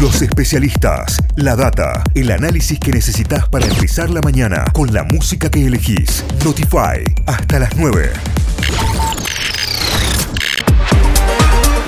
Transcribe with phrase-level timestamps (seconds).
[0.00, 5.50] Los especialistas, la data, el análisis que necesitas para empezar la mañana con la música
[5.50, 6.24] que elegís.
[6.44, 8.12] Notify, hasta las 9.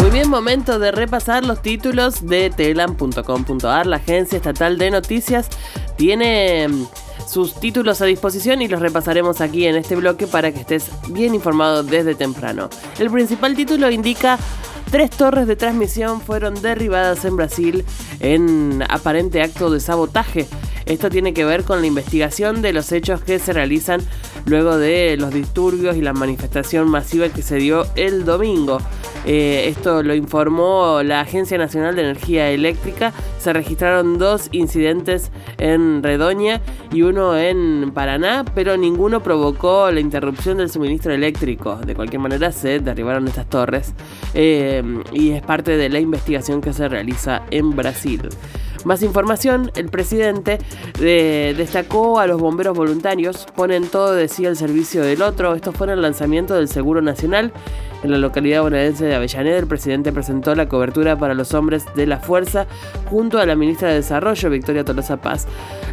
[0.00, 5.48] Muy bien, momento de repasar los títulos de telam.com.ar, la agencia estatal de noticias.
[5.96, 6.86] Tiene mm,
[7.28, 11.32] sus títulos a disposición y los repasaremos aquí en este bloque para que estés bien
[11.32, 12.70] informado desde temprano.
[12.98, 14.36] El principal título indica
[14.90, 17.84] Tres torres de transmisión fueron derribadas en Brasil
[18.18, 20.48] en aparente acto de sabotaje.
[20.86, 24.00] Esto tiene que ver con la investigación de los hechos que se realizan
[24.46, 28.78] luego de los disturbios y la manifestación masiva que se dio el domingo.
[29.26, 33.12] Eh, esto lo informó la Agencia Nacional de Energía Eléctrica.
[33.38, 40.58] Se registraron dos incidentes en Redoña y uno en Paraná, pero ninguno provocó la interrupción
[40.58, 41.76] del suministro eléctrico.
[41.76, 43.94] De cualquier manera se derribaron estas torres
[44.34, 48.28] eh, y es parte de la investigación que se realiza en Brasil.
[48.84, 50.58] Más información, el presidente
[51.00, 55.54] eh, destacó a los bomberos voluntarios, ponen todo de sí al servicio del otro.
[55.54, 57.52] Esto fue en el lanzamiento del Seguro Nacional.
[58.02, 62.06] En la localidad bonaerense de Avellaneda, el presidente presentó la cobertura para los hombres de
[62.06, 62.66] la fuerza
[63.10, 65.46] junto a la ministra de Desarrollo, Victoria Tolosa Paz.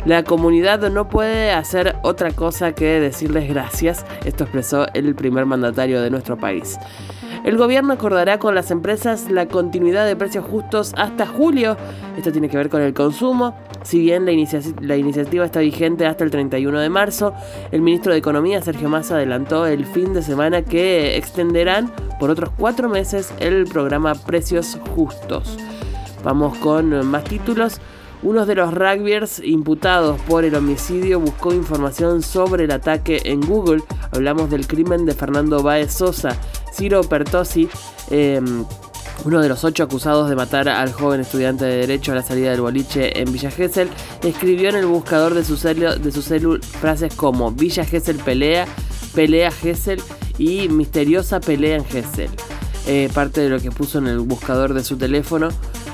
[0.05, 6.01] La comunidad no puede hacer otra cosa que decirles gracias, esto expresó el primer mandatario
[6.01, 6.77] de nuestro país.
[7.47, 11.77] El gobierno acordará con las empresas la continuidad de precios justos hasta julio.
[12.17, 13.55] Esto tiene que ver con el consumo.
[13.83, 14.33] Si bien la,
[14.97, 17.33] iniciativa está vigente hasta el 31 de marzo,
[17.71, 22.49] el ministro de Economía, Sergio Massa, adelantó el fin de semana que extenderán por otros
[22.57, 25.57] cuatro meses el programa Precios Justos.
[26.25, 27.79] Vamos con más títulos.
[28.23, 33.83] Uno de los rugbyers imputados por el homicidio buscó información sobre el ataque en Google.
[34.11, 36.35] Hablamos del crimen de Fernando Baez Sosa.
[36.73, 37.69] Ciro Pertosi,
[38.09, 38.65] em,
[39.25, 42.51] uno de los ocho acusados de matar al joven estudiante de Derecho a la salida
[42.51, 43.89] del boliche en Villa Gesell,
[44.23, 48.67] escribió en el buscador de su, celu frases como Villa Gesell pelea,
[49.13, 50.01] pelea Gesell
[50.37, 52.29] y misteriosa pelea en Gesell.
[52.87, 55.49] Eh, parte de lo que puso en el buscador de su teléfono.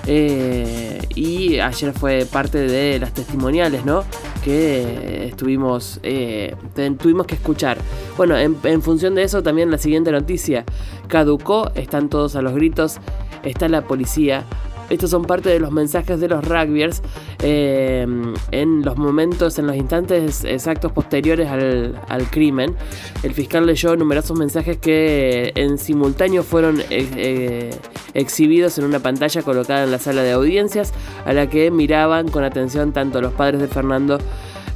[0.05, 4.03] Eh, y ayer fue parte de las testimoniales, ¿no?
[4.43, 6.55] Que estuvimos, eh,
[6.99, 7.77] tuvimos que escuchar.
[8.17, 10.65] Bueno, en, función de eso también la siguiente noticia.
[11.07, 12.97] Caducó, están todos a los gritos,
[13.43, 14.43] está la policía.
[14.89, 17.01] Estos son parte de los mensajes de los rugbyers
[17.41, 18.05] eh,
[18.51, 22.75] en los momentos, en los instantes exactos posteriores al, crimen.
[23.23, 26.81] El fiscal leyó numerosos mensajes que en simultáneo fueron
[28.13, 30.93] exhibidos en una pantalla colocada en la sala de audiencias
[31.25, 34.19] a la que miraban con atención tanto los padres de Fernando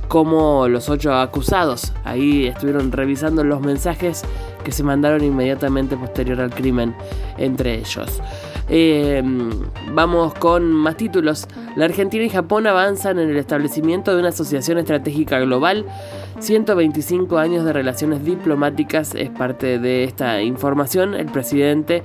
[0.07, 1.93] como los ocho acusados.
[2.03, 4.23] Ahí estuvieron revisando los mensajes
[4.63, 6.95] que se mandaron inmediatamente posterior al crimen
[7.37, 8.21] entre ellos.
[8.69, 9.49] Em,
[9.93, 11.47] vamos con más títulos.
[11.75, 15.85] La Argentina y Japón avanzan en el establecimiento de una asociación estratégica global.
[16.39, 21.13] 125 años de relaciones diplomáticas es parte de esta información.
[21.13, 22.03] El presidente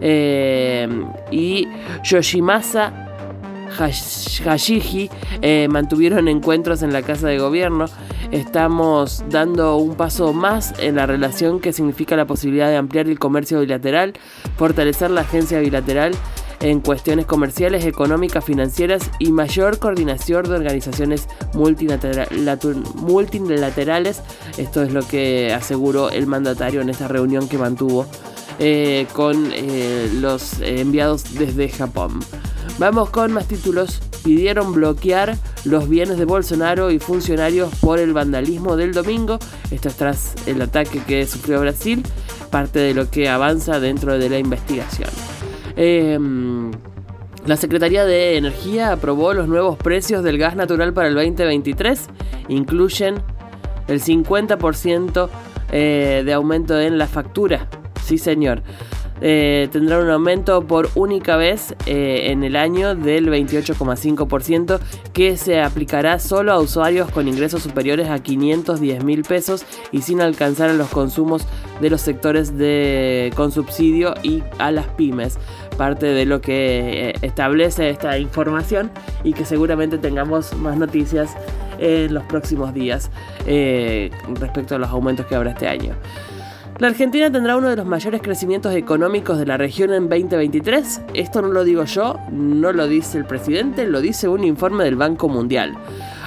[0.00, 1.68] em, y
[2.04, 3.10] Yoshimasa
[3.76, 5.10] Hashiji
[5.42, 7.86] eh, mantuvieron encuentros en la Casa de Gobierno.
[8.34, 13.20] Estamos dando un paso más en la relación que significa la posibilidad de ampliar el
[13.20, 14.14] comercio bilateral,
[14.56, 16.16] fortalecer la agencia bilateral
[16.58, 24.20] en cuestiones comerciales, económicas, financieras y mayor coordinación de organizaciones multilaterales.
[24.58, 28.04] Esto es lo que aseguró el mandatario en esta reunión que mantuvo
[28.58, 32.18] eh, con eh, los enviados desde Japón.
[32.80, 34.00] Vamos con más títulos.
[34.24, 39.38] Pidieron bloquear los bienes de Bolsonaro y funcionarios por el vandalismo del domingo.
[39.70, 42.02] Esto es tras el ataque que sufrió Brasil,
[42.50, 45.10] parte de lo que avanza dentro de la investigación.
[45.76, 46.70] Em,
[47.46, 52.08] la Secretaría de Energía aprobó los nuevos precios del gas natural para el 2023.
[52.48, 53.16] Incluyen
[53.88, 55.28] el 50%
[55.72, 57.68] eh, de aumento en la factura.
[58.02, 58.62] Sí, señor.
[59.20, 64.80] Eh, tendrá un aumento por única vez eh, en el año del 28,5%
[65.12, 70.20] que se aplicará solo a usuarios con ingresos superiores a 510 mil pesos y sin
[70.20, 71.46] alcanzar a los consumos
[71.80, 75.38] de los sectores de, con subsidio y a las pymes.
[75.78, 78.90] Parte de lo que eh, establece esta información
[79.22, 81.34] y que seguramente tengamos más noticias
[81.78, 83.10] en los próximos días
[84.38, 85.94] respecto a los aumentos que habrá este año.
[86.78, 91.02] La Argentina tendrá uno de los mayores crecimientos económicos de la región en 2023.
[91.14, 94.96] Esto no lo digo yo, no lo dice el presidente, lo dice un informe del
[94.96, 95.76] Banco Mundial.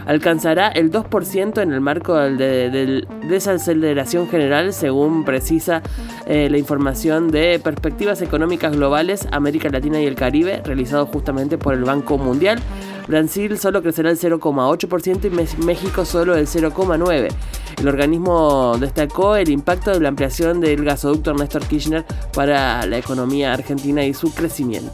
[0.05, 5.81] alcanzará el 2% en el marco de, desaceleración general, según precisa
[6.27, 11.73] eh, la información de Perspectivas Económicas Globales, América Latina y el Caribe, realizado justamente por
[11.73, 12.59] el Banco Mundial.
[13.07, 17.33] Brasil solo crecerá el 0,8% y México solo el 0,9%.
[17.79, 23.53] El organismo destacó el impacto de la ampliación del gasoducto Néstor Kirchner para la economía
[23.53, 24.91] argentina y su crecimiento.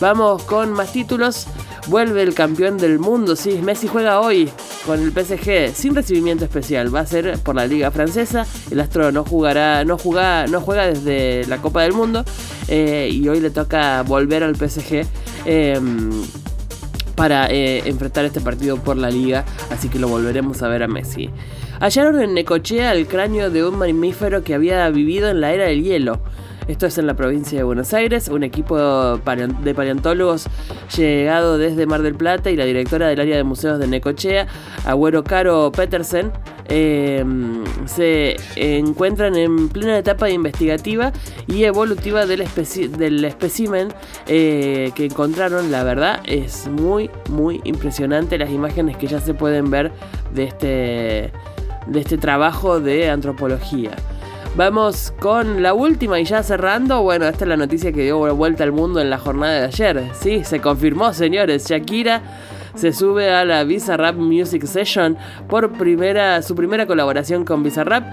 [0.00, 1.46] Vamos con más títulos.
[1.88, 4.50] Vuelve el campeón del mundo, sí, Messi juega hoy
[4.86, 6.94] con el PSG sin recibimiento especial.
[6.94, 8.46] Va a ser por la Liga Francesa.
[8.70, 12.24] El Astro no jugará, no juega, no juega desde la Copa del Mundo
[12.68, 15.04] eh, y hoy le toca volver al PSG.
[15.46, 16.10] Em,
[17.18, 20.88] para eh, enfrentar este partido por la liga, así que lo volveremos a ver a
[20.88, 21.28] Messi.
[21.80, 25.82] Hallaron en Necochea el cráneo de un mamífero que había vivido en la era del
[25.82, 26.20] hielo.
[26.68, 28.28] Esto es en la provincia de Buenos Aires.
[28.28, 30.46] Un equipo de paleontólogos
[30.96, 34.46] llegado desde Mar del Plata y la directora del área de museos de Necochea,
[34.84, 36.30] Agüero Caro Petersen,
[36.68, 41.12] em, se encuentran en plena etapa investigativa
[41.46, 42.46] y evolutiva del,
[42.98, 43.88] del espécimen
[44.26, 45.70] eh, que encontraron.
[45.70, 49.92] La verdad es muy, muy impresionante las imágenes que ya se pueden ver
[50.34, 51.32] de este,
[51.86, 53.92] de este trabajo de antropología.
[54.56, 57.02] Vamos con la última y ya cerrando.
[57.02, 60.10] Bueno, esta es la noticia que dio vuelta al mundo en la jornada de ayer.
[60.14, 61.68] Sí, se confirmó, señores.
[61.68, 62.22] Shakira
[62.78, 65.16] se sube a la Bizarrap Music Session
[65.48, 68.04] por primera, su primera colaboración con Bizarrap.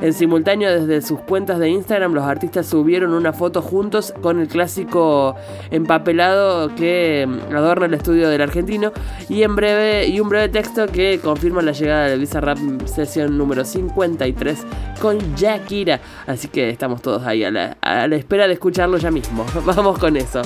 [0.00, 4.48] En simultáneo desde sus cuentas de Instagram los artistas subieron una foto juntos con el
[4.48, 5.36] clásico
[5.70, 8.92] empapelado que mm, adorna el estudio del argentino
[9.28, 13.64] y en breve y un breve texto que confirma la llegada de Bizarrap sesión número
[13.64, 14.66] 53
[15.02, 16.00] con Shakira.
[16.26, 19.44] Así que estamos todos ahí a la, a la espera de escucharlo ya mismo.
[19.66, 20.40] Vamos con eso.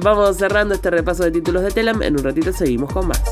[0.00, 2.00] Vamos cerrando este repaso de títulos de Telam.
[2.02, 3.23] En un ratito seguimos con más.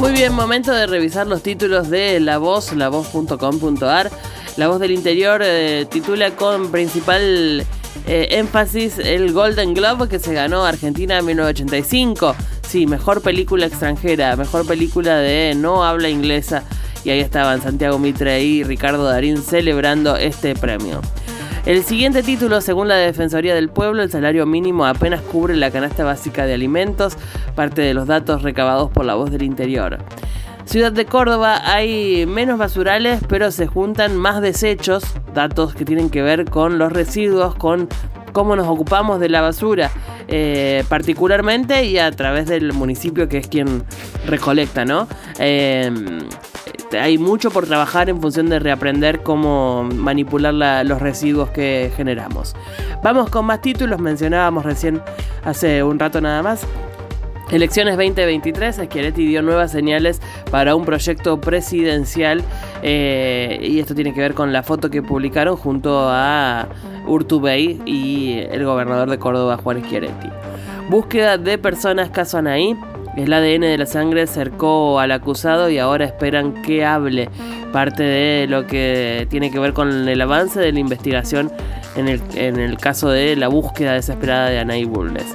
[0.00, 4.10] Muy bien, momento de revisar los títulos de La Voz, lavoz.com.ar.
[4.56, 7.66] La Voz del Interior eh, titula con principal
[8.06, 12.34] eh, énfasis el Golden Globe que se ganó Argentina en 1985.
[12.66, 16.64] Sí, mejor película extranjera, mejor película de no habla inglesa.
[17.04, 21.02] Y ahí estaban Santiago Mitre y Ricardo Darín celebrando este premio.
[21.66, 26.04] El siguiente título, según la Defensoría del Pueblo, el salario mínimo apenas cubre la canasta
[26.04, 27.18] básica de alimentos,
[27.54, 29.98] parte de los datos recabados por la voz del interior.
[30.64, 35.04] Ciudad de Córdoba hay menos basurales, pero se juntan más desechos,
[35.34, 37.88] datos que tienen que ver con los residuos, con
[38.32, 39.90] cómo nos ocupamos de la basura,
[40.28, 43.82] eh, particularmente y a través del municipio que es quien
[44.26, 45.08] recolecta, ¿no?
[45.38, 45.90] Eh,
[46.98, 50.54] hay mucho por trabajar en función de reaprender cómo manipular
[50.84, 52.54] los residuos que generamos.
[53.02, 55.02] Vamos con más títulos, mencionábamos recién
[55.44, 56.66] hace un rato nada más.
[57.50, 60.20] Elecciones 2023, Schiaretti dio nuevas señales
[60.52, 62.44] para un proyecto presidencial
[62.82, 66.68] eh, y esto tiene que ver con la foto que publicaron junto a
[67.08, 70.28] Urtubey y el gobernador de Córdoba, Juan Schiaretti.
[70.88, 72.76] Búsqueda de personas caso Anaí.
[73.16, 77.28] El ADN de la sangre cercó al acusado y ahora esperan que hable
[77.72, 81.50] parte de lo que tiene que ver con el avance de la investigación
[81.96, 85.26] en el, caso de la búsqueda desesperada de Anaí Bulnes.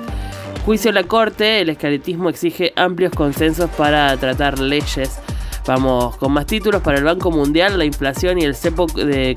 [0.65, 5.19] Juicio a la Corte, el escaletismo exige amplios consensos para tratar leyes.
[5.67, 8.87] Vamos con más títulos para el Banco Mundial, la inflación y el cepo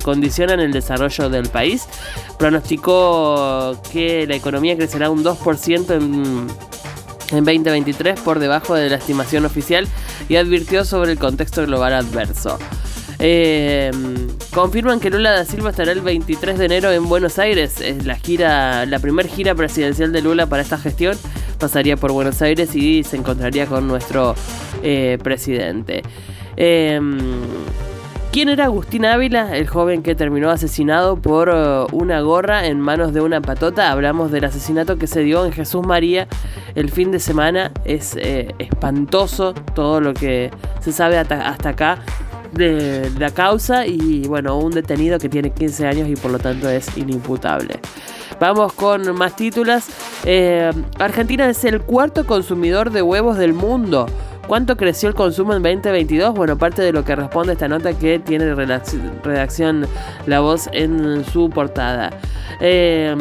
[0.03, 1.87] condicionan el desarrollo del país.
[2.37, 6.47] Pronosticó que la economía crecerá un 2% en
[7.31, 9.87] en 2023 por debajo de la estimación oficial
[10.27, 12.57] y advirtió sobre el contexto global adverso.
[13.21, 13.91] Eh,
[14.53, 17.81] confirman que Lula da Silva estará el 23 de enero en Buenos Aires.
[17.81, 21.17] Es la gira, la primera gira presidencial de Lula para esta gestión.
[21.59, 24.35] Pasaría por Buenos Aires y se encontraría con nuestro
[24.81, 26.01] eh, presidente.
[26.55, 26.99] Eh,
[28.31, 33.11] ¿Quién era Agustín Ávila, el joven que terminó asesinado por uh, una gorra en manos
[33.11, 33.91] de una patota?
[33.91, 36.27] Hablamos del asesinato que se dio en Jesús María
[36.75, 37.71] el fin de semana.
[37.85, 42.03] Es eh, espantoso todo lo que se sabe hasta, acá
[42.51, 46.69] de la causa y bueno, un detenido que tiene 15 años y por lo tanto
[46.69, 47.79] es inimputable.
[48.39, 49.85] Vamos con más títulos.
[50.23, 54.05] Eh, Argentina es el cuarto consumidor de huevos del mundo.
[54.49, 56.33] ¿Cuánto creció el consumo en 2022?
[56.33, 59.85] Bueno, parte de lo que responde esta nota que tiene redacción
[60.25, 62.09] La Voz en su portada.
[62.59, 63.15] Eh,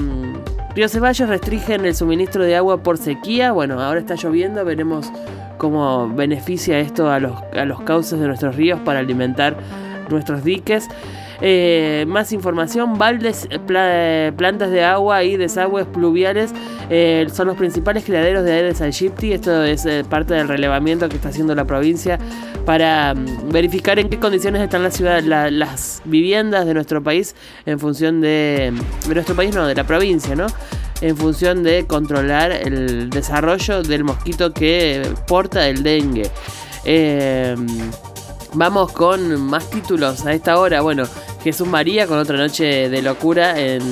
[0.74, 3.52] Río Ceballos restringen el suministro de agua por sequía.
[3.52, 5.12] Bueno, ahora está lloviendo, veremos
[5.58, 9.54] cómo beneficia esto a los, a los cauces de nuestros ríos para alimentar
[10.08, 10.88] nuestros diques.
[11.40, 16.52] Eh, más información, baldes, plantas de agua y desagües pluviales
[17.32, 19.32] son los principales criaderos de Aedes aegypti.
[19.32, 22.18] Esto es parte del relevamiento que está haciendo la provincia
[22.64, 27.34] para mm, verificar en qué condiciones están las ciudades, las viviendas de nuestro país
[27.66, 28.72] en función de,
[29.06, 30.46] de nuestro país, no, de la provincia, ¿no?
[31.00, 36.30] en función de controlar el desarrollo del mosquito que porta el dengue.
[36.84, 37.66] Em,
[38.54, 40.80] vamos con más títulos a esta hora.
[40.80, 41.04] Bueno,
[41.42, 43.82] Jesús María con otra noche de locura en,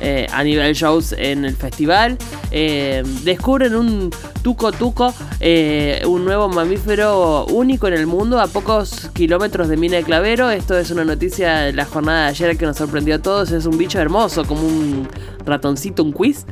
[0.00, 2.16] eh, a nivel shows en el festival.
[2.50, 4.10] Em, descubren un
[4.42, 9.96] tuco tuco, eh, un nuevo mamífero único en el mundo a pocos kilómetros de Mina
[9.96, 10.50] de Clavero.
[10.50, 13.50] Esto es una noticia de la jornada de ayer que nos sorprendió a todos.
[13.50, 15.08] Es un bicho hermoso, como un
[15.44, 16.46] ratoncito, un quiz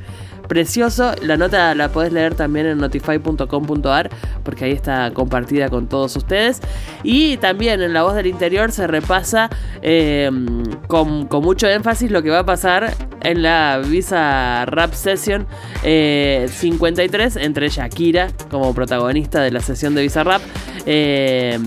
[0.49, 1.15] precioso.
[1.23, 4.11] La nota la podés leer también en notify.com.ar
[4.45, 6.61] porque ahí está compartida con todos ustedes.
[7.03, 9.51] Y también en La Voz del Interior se repasa
[9.83, 10.31] eh,
[10.89, 15.47] con, mucho énfasis lo que va a pasar en la Visa Rap Session
[15.83, 20.43] 53 eh, entre Shakira como protagonista de la sesión de Visa Rap.
[20.89, 21.59] Eh,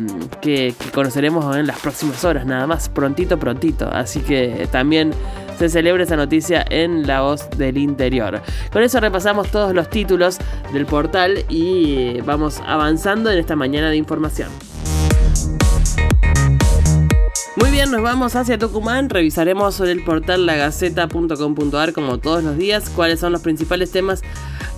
[0.41, 3.89] que conoceremos en las próximas horas, nada más, prontito, prontito.
[3.91, 5.12] Así que también
[5.59, 8.41] se celebra esa noticia en La Voz del Interior.
[8.71, 10.37] Con eso repasamos todos los títulos
[10.71, 14.49] del portal y vamos avanzando en esta mañana de información.
[17.57, 19.09] Muy bien, nos vamos hacia Tucumán.
[19.09, 24.21] Revisaremos sobre el portal lagaceta.com.ar como todos los días cuáles son los principales temas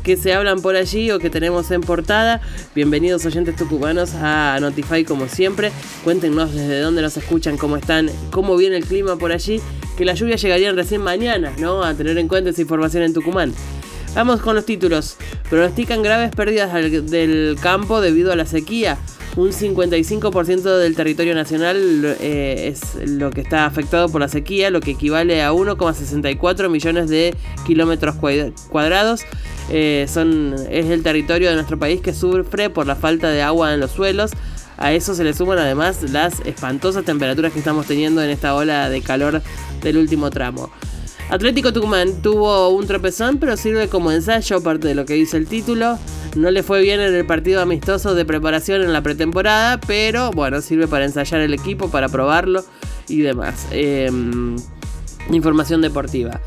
[0.01, 2.41] que se hablan por allí o que tenemos en portada.
[2.73, 5.71] Bienvenidos oyentes tucumanos a Notify como siempre.
[6.03, 9.61] Cuéntenos desde dónde nos escuchan, cómo están, cómo viene el clima por allí,
[10.01, 11.83] que la lluvia llegaría recién mañana, ¿no?
[11.83, 13.53] A tener en cuenta esa información en Tucumán.
[14.15, 15.15] Vamos con los títulos.
[15.47, 18.97] Pronostican graves pérdidas del campo debido a la sequía.
[19.35, 24.81] Un 55% del territorio nacional eh, es lo que está afectado por la sequía, lo
[24.81, 27.35] que equivale a 1,64 millones de
[27.67, 28.15] kilómetros
[28.71, 29.21] cuadrados.
[29.69, 33.71] Eh, son, es el territorio de nuestro país que sufre por la falta de agua
[33.75, 34.31] en los suelos.
[34.81, 38.89] A eso se le suman además las espantosas temperaturas que estamos teniendo en esta ola
[38.89, 39.43] de calor
[39.83, 40.71] del último tramo.
[41.29, 45.45] Atlético Tucumán tuvo un tropezón, pero sirve como ensayo, aparte de lo que dice el
[45.45, 45.99] título.
[46.35, 50.61] No le fue bien en el partido amistoso de preparación en la pretemporada, pero bueno,
[50.61, 52.65] sirve para ensayar el equipo, para probarlo
[53.07, 53.67] y demás.
[53.69, 54.55] Em,
[55.29, 56.41] información deportiva.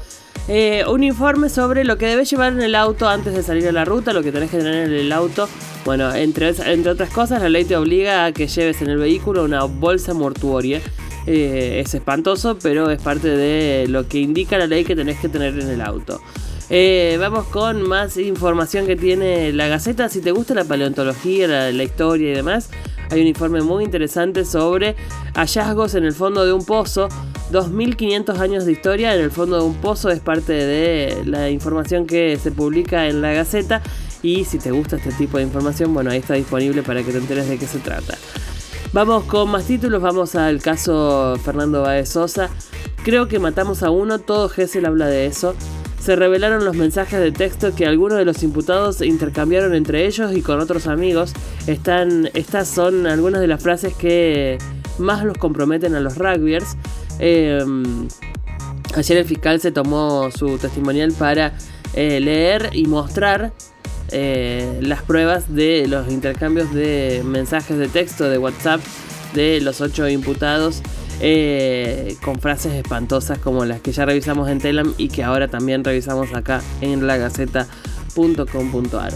[0.48, 3.72] Eh, un informe sobre lo que debes llevar en el auto antes de salir a
[3.72, 5.48] la ruta, lo que tenés que tener en el auto.
[5.84, 9.44] Bueno, entre, entre otras cosas, la ley te obliga a que lleves en el vehículo
[9.44, 10.80] una bolsa mortuoria.
[11.26, 15.28] Eh, es espantoso, pero es parte de lo que indica la ley que tenés que
[15.28, 16.20] tener en el auto.
[16.70, 20.08] Eh, vamos con más información que tiene la Gaceta.
[20.08, 22.70] Si te gusta la paleontología, la, historia y demás,
[23.10, 24.96] hay un informe muy interesante sobre
[25.34, 27.08] hallazgos en el fondo de un pozo.
[27.50, 32.06] 2500 años de historia en el fondo de un pozo es parte de la información
[32.06, 33.82] que se publica en la Gaceta.
[34.24, 37.18] Y si te gusta este tipo de información, bueno, ahí está disponible para que te
[37.18, 38.16] enteres de qué se trata.
[38.94, 42.48] Vamos con más títulos, vamos al caso Fernando Baez Sosa.
[43.04, 45.54] Creo que matamos a uno, todo Gessel habla de eso.
[46.00, 50.40] Se revelaron los mensajes de texto que algunos de los imputados intercambiaron entre ellos y
[50.40, 51.34] con otros amigos.
[51.66, 54.56] Están, estas son algunas de las frases que
[54.98, 56.78] más los comprometen a los rugbyers.
[57.18, 58.08] Em,
[58.94, 61.52] ayer el fiscal se tomó su testimonial para
[61.92, 63.52] eh, leer y mostrar
[64.11, 68.80] eh, las pruebas de los intercambios de mensajes de texto de WhatsApp
[69.34, 70.82] de los ocho imputados
[71.20, 75.84] eh, con frases espantosas como las que ya revisamos en Telam y que ahora también
[75.84, 79.12] revisamos acá en lagaceta.com.ar.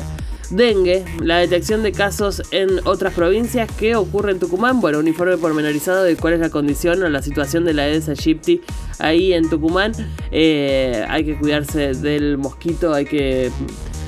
[0.50, 4.80] Dengue, la detección de casos en otras provincias que ocurre en Tucumán.
[4.80, 8.09] Bueno, un informe pormenorizado de cuál es la condición o la situación de la Aedes
[8.09, 8.62] aegypti
[8.99, 9.92] ahí en Tucumán.
[10.30, 13.50] Eh, hay que cuidarse del mosquito, hay que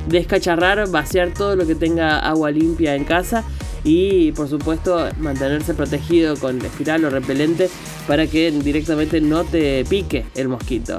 [0.09, 3.45] descacharrar, vaciar todo lo que tenga agua limpia en casa
[3.85, 7.71] y por supuesto mantenerse protegido con espiral o repelente
[8.07, 10.97] para que directamente no te pique el mosquito.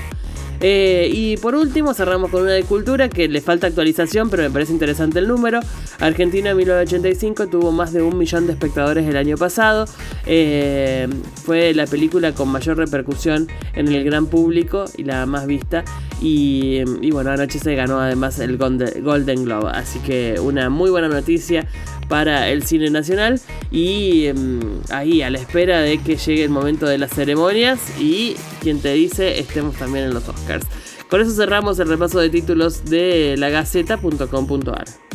[0.64, 4.52] Eh, y por último cerramos con una de cultura que le falta actualización, pero me
[4.52, 5.60] parece interesante el número.
[6.00, 9.86] Argentina en 1985 tuvo más de un millón de espectadores el año pasado.
[10.28, 11.08] Eh,
[11.44, 15.84] fue la película con mayor repercusión en el gran público y la más vista.
[16.22, 19.72] Y, bueno, anoche se ganó además el Golden Globe.
[19.74, 21.68] Así que una muy buena noticia
[22.08, 23.42] para el cine nacional.
[23.72, 24.60] Y em,
[24.92, 27.80] ahí a la espera de que llegue el momento de las ceremonias.
[28.00, 30.66] Y quien te dice, estemos también en los Oscars.
[31.10, 35.11] Con eso cerramos el repaso de títulos de lagaceta.com.ar.